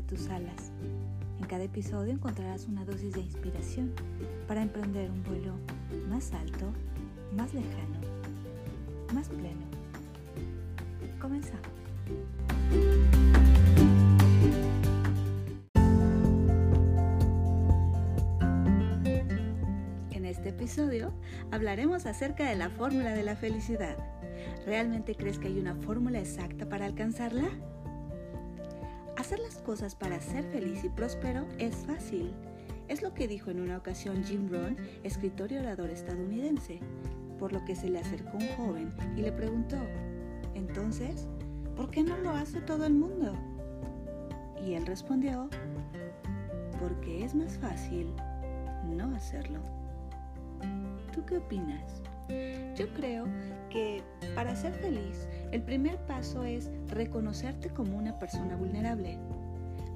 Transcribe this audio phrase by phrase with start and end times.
[0.00, 0.72] de tus alas.
[1.40, 3.92] En cada episodio encontrarás una dosis de inspiración
[4.48, 5.54] para emprender un vuelo
[6.08, 6.72] más alto,
[7.36, 8.00] más lejano,
[9.12, 9.66] más pleno.
[11.20, 11.68] Comenzamos.
[20.12, 21.12] En este episodio
[21.50, 23.96] hablaremos acerca de la fórmula de la felicidad.
[24.64, 27.50] ¿Realmente crees que hay una fórmula exacta para alcanzarla?
[29.20, 32.32] Hacer las cosas para ser feliz y próspero es fácil.
[32.88, 36.80] Es lo que dijo en una ocasión Jim Rohn, escritor y orador estadounidense,
[37.38, 39.76] por lo que se le acercó un joven y le preguntó,
[40.54, 41.28] entonces,
[41.76, 43.34] ¿por qué no lo hace todo el mundo?
[44.64, 45.50] Y él respondió,
[46.80, 48.14] porque es más fácil
[48.86, 49.60] no hacerlo.
[51.12, 52.00] ¿Tú qué opinas?
[52.76, 53.26] Yo creo
[53.68, 54.02] que
[54.34, 59.18] para ser feliz, el primer paso es reconocerte como una persona vulnerable,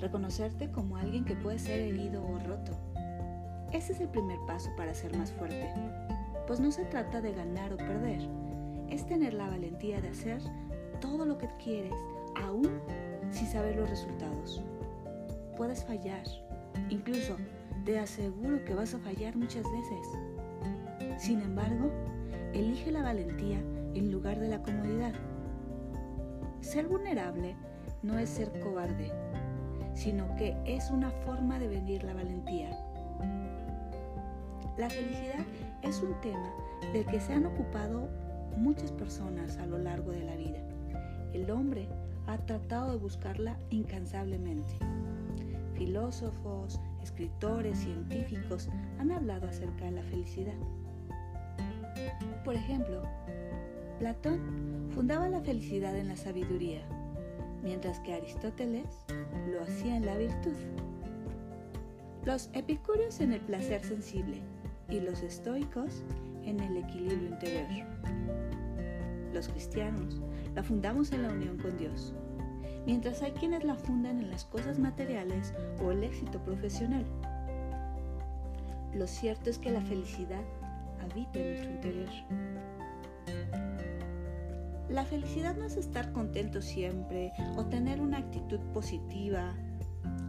[0.00, 2.72] reconocerte como alguien que puede ser herido o roto.
[3.72, 5.70] Ese es el primer paso para ser más fuerte,
[6.46, 8.20] pues no se trata de ganar o perder,
[8.90, 10.40] es tener la valentía de hacer
[11.00, 11.94] todo lo que quieres,
[12.42, 12.68] aún
[13.30, 14.62] sin saber los resultados.
[15.56, 16.24] Puedes fallar,
[16.90, 17.36] incluso
[17.84, 20.08] te aseguro que vas a fallar muchas veces.
[21.18, 21.90] Sin embargo,
[22.52, 23.58] elige la valentía
[23.94, 25.12] en lugar de la comodidad.
[26.60, 27.56] Ser vulnerable
[28.02, 29.10] no es ser cobarde,
[29.94, 32.70] sino que es una forma de venir la valentía.
[34.78, 35.44] La felicidad
[35.82, 36.50] es un tema
[36.92, 38.08] del que se han ocupado
[38.56, 40.58] muchas personas a lo largo de la vida.
[41.32, 41.88] El hombre
[42.26, 44.72] ha tratado de buscarla incansablemente.
[45.74, 50.54] Filósofos, escritores, científicos han hablado acerca de la felicidad.
[52.44, 53.02] Por ejemplo,
[53.98, 56.82] Platón fundaba la felicidad en la sabiduría,
[57.62, 59.04] mientras que Aristóteles
[59.50, 60.56] lo hacía en la virtud.
[62.24, 64.42] Los epicúreos en el placer sensible
[64.88, 66.02] y los estoicos
[66.44, 67.86] en el equilibrio interior.
[69.32, 70.20] Los cristianos
[70.54, 72.14] la fundamos en la unión con Dios,
[72.86, 77.04] mientras hay quienes la fundan en las cosas materiales o el éxito profesional.
[78.94, 80.42] Lo cierto es que la felicidad
[81.02, 82.08] habita en nuestro interior.
[84.88, 89.54] La felicidad no es estar contento siempre o tener una actitud positiva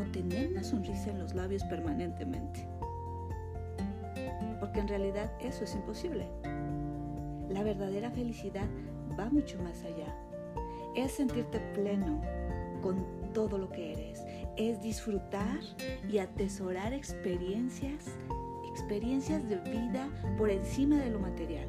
[0.00, 2.68] o tener una sonrisa en los labios permanentemente.
[4.60, 6.28] Porque en realidad eso es imposible.
[7.48, 8.68] La verdadera felicidad
[9.18, 10.14] va mucho más allá.
[10.94, 12.22] Es sentirte pleno
[12.80, 14.22] con todo lo que eres.
[14.56, 15.60] Es disfrutar
[16.08, 18.06] y atesorar experiencias
[18.74, 21.68] experiencias de vida por encima de lo material.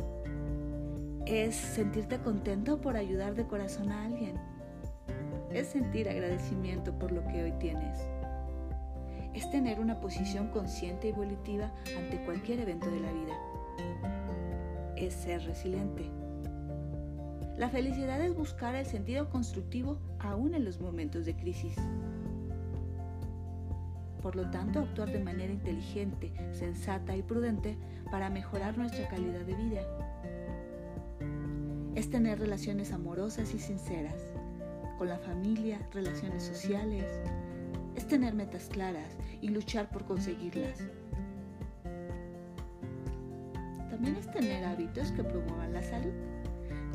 [1.28, 4.34] Es sentirte contento por ayudar de corazón a alguien.
[5.52, 8.00] Es sentir agradecimiento por lo que hoy tienes.
[9.36, 13.38] Es tener una posición consciente y evolutiva ante cualquier evento de la vida.
[14.96, 16.10] Es ser resiliente.
[17.56, 21.76] La felicidad es buscar el sentido constructivo aún en los momentos de crisis
[24.26, 27.78] por lo tanto actuar de manera inteligente, sensata y prudente
[28.10, 29.82] para mejorar nuestra calidad de vida.
[31.94, 34.20] Es tener relaciones amorosas y sinceras,
[34.98, 37.06] con la familia, relaciones sociales.
[37.96, 40.80] Es tener metas claras y luchar por conseguirlas.
[43.92, 46.14] También es tener hábitos que promuevan la salud,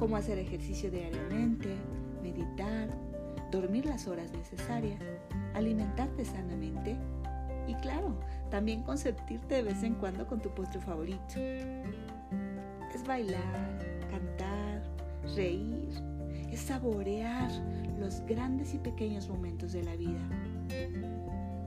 [0.01, 1.77] como hacer ejercicio diariamente,
[2.25, 2.89] meditar,
[3.53, 5.01] dormir las horas necesarias,
[5.55, 6.97] alimentarte sanamente
[7.70, 8.16] y claro,
[8.50, 11.34] también consentirte de vez en cuando con tu postre favorito.
[12.94, 13.78] Es bailar,
[14.10, 14.82] cantar,
[15.36, 15.88] reír,
[16.50, 17.48] es saborear
[17.98, 20.20] los grandes y pequeños momentos de la vida.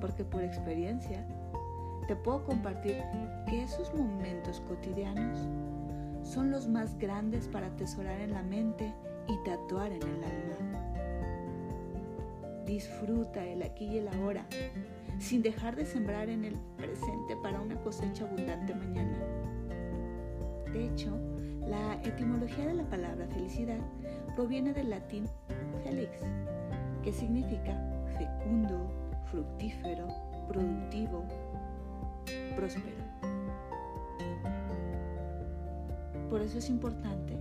[0.02, 1.26] Porque por experiencia
[2.08, 3.02] te puedo compartir
[3.48, 5.40] que esos momentos cotidianos
[6.22, 8.94] son los más grandes para atesorar en la mente
[9.30, 11.03] y tatuar en el alma.
[12.74, 14.48] Disfruta el aquí y el ahora
[15.20, 19.16] sin dejar de sembrar en el presente para una cosecha abundante mañana.
[20.72, 21.16] De hecho,
[21.68, 23.78] la etimología de la palabra felicidad
[24.36, 25.28] proviene del latín
[25.84, 26.10] felix,
[27.04, 27.80] que significa
[28.18, 28.92] fecundo,
[29.30, 30.08] fructífero,
[30.48, 31.26] productivo,
[32.56, 33.04] próspero.
[36.28, 37.38] Por eso es importante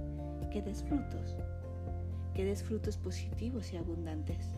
[0.51, 1.39] que des frutos,
[2.35, 4.55] que des frutos positivos y abundantes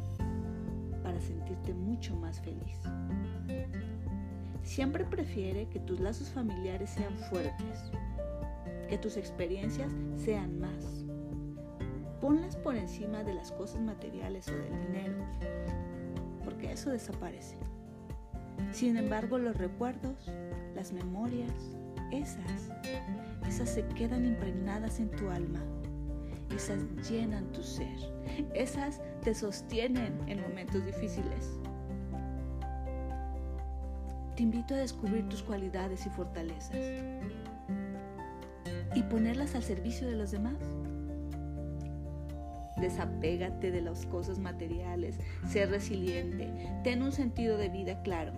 [1.05, 2.81] para sentirte mucho más feliz.
[4.65, 7.93] Siempre prefiere que tus lazos familiares sean fuertes,
[8.89, 11.05] que tus experiencias sean más.
[12.21, 15.15] Ponlas por encima de las cosas materiales o del dinero,
[16.43, 17.59] porque que eso desaparece.
[18.73, 20.31] Sin embargo, los recuerdos,
[20.75, 21.77] las memorias,
[22.11, 22.71] esas,
[23.47, 25.61] esas se quedan impregnadas en tu alma.
[26.55, 27.99] Esas llenan tu ser.
[28.55, 31.59] Esas te sostienen en momentos difíciles.
[34.37, 36.77] Te invito a descubrir tus cualidades y fortalezas
[38.95, 40.59] y ponerlas al servicio de los demás.
[42.77, 45.19] Desapégate de las cosas materiales,
[45.49, 46.51] sé resiliente,
[46.83, 48.33] ten un sentido de vida claro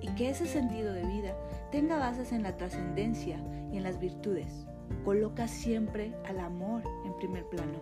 [0.00, 1.34] y que ese sentido de vida
[1.72, 3.38] tenga bases en la trascendencia
[3.72, 4.66] y en las virtudes.
[5.04, 7.78] Coloca siempre al amor en primer plano.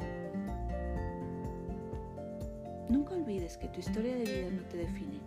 [2.89, 5.21] Nunca olvides que tu historia de vida no te define,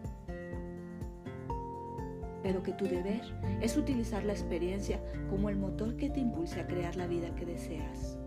[2.43, 3.21] pero que tu deber
[3.61, 7.45] es utilizar la experiencia como el motor que te impulse a crear la vida que
[7.45, 8.17] deseas.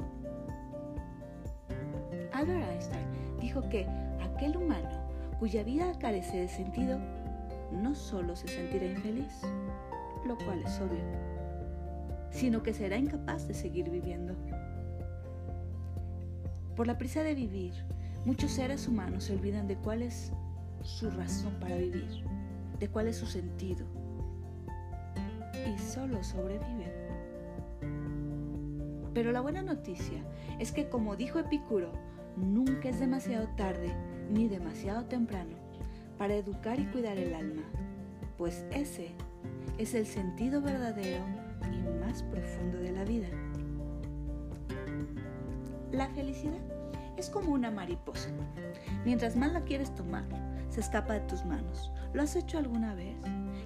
[2.32, 3.06] Albert Einstein
[3.40, 3.86] dijo que
[4.20, 6.98] aquel humano cuya vida carece de sentido
[7.72, 9.42] no solo se sentirá infeliz,
[10.26, 11.00] lo cual es obvio,
[12.30, 14.34] sino que será incapaz de seguir viviendo.
[16.76, 17.74] Por la prisa de vivir,
[18.24, 20.32] muchos seres humanos se olvidan de cuál es
[20.82, 22.24] su razón para vivir,
[22.78, 23.86] de cuál es su sentido,
[25.66, 26.92] y solo sobreviven.
[29.12, 30.24] Pero la buena noticia
[30.58, 31.92] es que, como dijo Epicuro,
[32.36, 33.92] nunca es demasiado tarde
[34.30, 35.56] ni demasiado temprano
[36.16, 37.62] para educar y cuidar el alma,
[38.38, 39.10] pues ese
[39.78, 41.39] es el sentido verdadero
[41.72, 43.28] y más profundo de la vida.
[45.92, 46.60] La felicidad
[47.16, 48.30] es como una mariposa.
[49.04, 50.24] Mientras más la quieres tomar,
[50.68, 51.92] se escapa de tus manos.
[52.12, 53.16] ¿Lo has hecho alguna vez?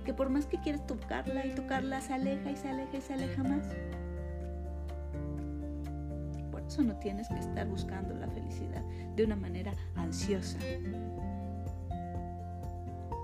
[0.04, 3.14] Que por más que quieres tocarla y tocarla, se aleja y se aleja y se
[3.14, 3.66] aleja más.
[6.50, 8.82] Por eso no tienes que estar buscando la felicidad
[9.16, 10.58] de una manera ansiosa,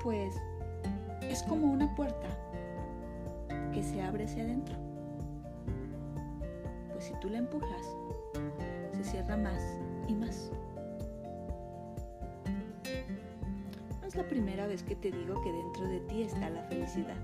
[0.03, 0.35] pues
[1.23, 2.29] es como una puerta
[3.73, 4.76] que se abre hacia adentro.
[6.93, 7.87] Pues si tú la empujas,
[8.93, 9.62] se cierra más
[10.08, 10.50] y más.
[14.00, 17.17] No es la primera vez que te digo que dentro de ti está la felicidad.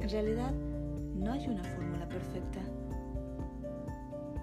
[0.00, 0.52] En realidad,
[1.14, 2.60] no hay una fórmula perfecta,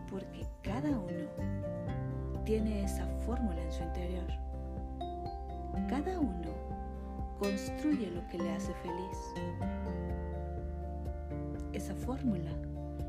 [0.09, 1.63] porque cada uno
[2.45, 4.27] tiene esa fórmula en su interior.
[5.89, 6.49] Cada uno
[7.39, 9.33] construye lo que le hace feliz.
[11.73, 12.51] Esa fórmula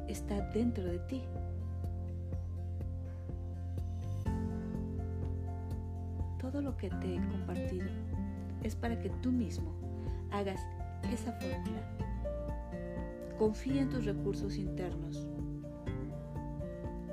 [0.08, 1.22] está dentro de ti.
[6.40, 7.88] Todo lo que te he compartido
[8.62, 9.70] es para que tú mismo
[10.30, 10.60] hagas
[11.12, 11.82] esa fórmula.
[13.38, 15.26] Confía en tus recursos internos.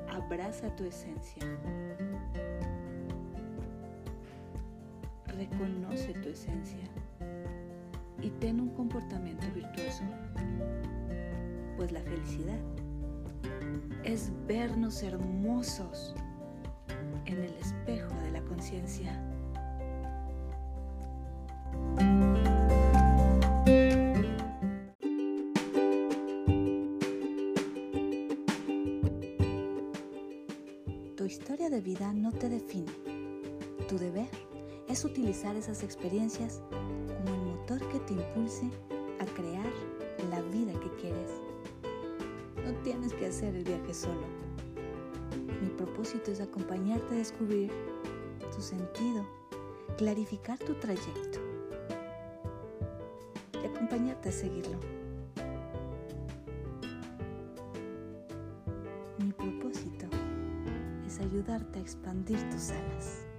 [0.09, 1.44] Abraza tu esencia.
[5.27, 6.88] Reconoce tu esencia
[8.21, 10.04] y ten un comportamiento virtuoso,
[11.81, 12.60] pues la felicidad
[14.04, 16.13] es vernos hermosos
[17.25, 19.19] en el espejo de la conciencia.
[31.18, 32.92] Tu historia de vida no te define.
[33.90, 34.30] Tu deber
[34.88, 38.69] es utilizar esas experiencias como el motor que te impulse
[39.19, 39.73] a crear
[40.30, 41.50] la vida que quieres.
[42.71, 44.21] No tienes que hacer el viaje solo.
[45.61, 47.69] Mi propósito es acompañarte a descubrir
[48.56, 49.25] tu sentido,
[49.97, 51.40] clarificar tu trayecto
[53.61, 54.80] y acompañarte a seguirlo.
[59.18, 60.07] Mi propósito
[61.06, 63.31] es ayudarte a expandir tus alas.